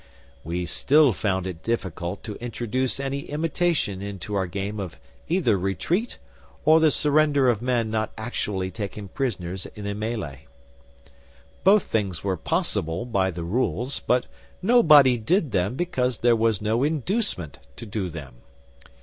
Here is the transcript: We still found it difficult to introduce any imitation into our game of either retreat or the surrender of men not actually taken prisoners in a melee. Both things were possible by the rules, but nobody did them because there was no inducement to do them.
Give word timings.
We 0.43 0.65
still 0.65 1.13
found 1.13 1.45
it 1.45 1.61
difficult 1.61 2.23
to 2.23 2.33
introduce 2.43 2.99
any 2.99 3.27
imitation 3.29 4.01
into 4.01 4.33
our 4.33 4.47
game 4.47 4.79
of 4.79 4.97
either 5.29 5.59
retreat 5.59 6.17
or 6.65 6.79
the 6.79 6.89
surrender 6.89 7.47
of 7.49 7.61
men 7.61 7.91
not 7.91 8.11
actually 8.17 8.71
taken 8.71 9.09
prisoners 9.09 9.67
in 9.75 9.85
a 9.85 9.93
melee. 9.93 10.47
Both 11.63 11.83
things 11.83 12.23
were 12.23 12.35
possible 12.35 13.05
by 13.05 13.29
the 13.29 13.43
rules, 13.43 13.99
but 13.99 14.25
nobody 14.59 15.19
did 15.19 15.51
them 15.51 15.75
because 15.75 16.17
there 16.17 16.35
was 16.35 16.63
no 16.63 16.83
inducement 16.83 17.59
to 17.75 17.85
do 17.85 18.09
them. 18.09 18.37